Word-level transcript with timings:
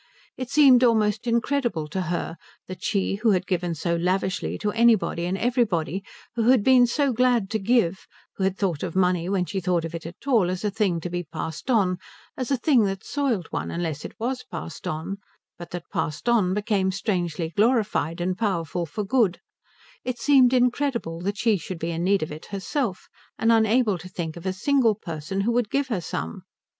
It 0.35 0.49
seemed 0.49 0.83
almost 0.83 1.27
incredible 1.27 1.87
to 1.89 2.01
her 2.01 2.37
that 2.67 2.83
she 2.83 3.17
who 3.17 3.33
had 3.33 3.45
given 3.45 3.75
so 3.75 3.95
lavishly 3.95 4.57
to 4.57 4.71
anybody 4.71 5.27
and 5.27 5.37
everybody, 5.37 6.03
who 6.33 6.49
had 6.49 6.63
been 6.63 6.87
so 6.87 7.13
glad 7.13 7.51
to 7.51 7.59
give, 7.59 8.07
who 8.35 8.43
had 8.43 8.57
thought 8.57 8.81
of 8.81 8.95
money 8.95 9.29
when 9.29 9.45
she 9.45 9.59
thought 9.59 9.85
of 9.85 9.93
it 9.93 10.07
at 10.07 10.25
all 10.25 10.49
as 10.49 10.63
a 10.63 10.71
thing 10.71 11.01
to 11.01 11.09
be 11.11 11.21
passed 11.23 11.69
on, 11.69 11.99
as 12.35 12.49
a 12.49 12.57
thing 12.57 12.85
that 12.85 13.05
soiled 13.05 13.45
one 13.51 13.69
unless 13.69 14.03
it 14.03 14.19
was 14.19 14.43
passed 14.49 14.87
on, 14.87 15.17
but 15.59 15.69
that, 15.69 15.87
passed 15.91 16.27
on, 16.27 16.55
became 16.55 16.89
strangely 16.91 17.49
glorified 17.55 18.19
and 18.19 18.39
powerful 18.39 18.87
for 18.87 19.03
good 19.03 19.39
it 20.03 20.17
seemed 20.17 20.51
incredible 20.51 21.21
that 21.21 21.37
she 21.37 21.57
should 21.57 21.77
be 21.77 21.91
in 21.91 22.03
need 22.03 22.23
of 22.23 22.31
it 22.31 22.45
herself, 22.47 23.07
and 23.37 23.51
unable 23.51 23.99
to 23.99 24.09
think 24.09 24.35
of 24.35 24.47
a 24.47 24.51
single 24.51 24.95
person 24.95 25.41
who 25.41 25.51
would 25.51 25.69
give 25.69 25.89
her 25.89 26.01
some. 26.01 26.41